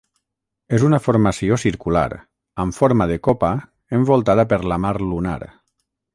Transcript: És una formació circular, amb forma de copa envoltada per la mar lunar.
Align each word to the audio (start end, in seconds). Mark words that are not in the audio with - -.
És 0.77 0.85
una 0.87 0.99
formació 1.07 1.59
circular, 1.63 2.05
amb 2.65 2.77
forma 2.79 3.07
de 3.13 3.19
copa 3.29 3.53
envoltada 3.99 4.49
per 4.55 4.61
la 4.73 4.81
mar 4.87 4.97
lunar. 5.05 5.39